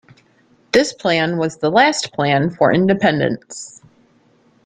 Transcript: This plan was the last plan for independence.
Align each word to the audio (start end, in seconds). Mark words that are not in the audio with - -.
This 0.71 0.93
plan 0.93 1.37
was 1.37 1.57
the 1.57 1.69
last 1.69 2.11
plan 2.11 2.49
for 2.49 2.73
independence. 2.73 3.83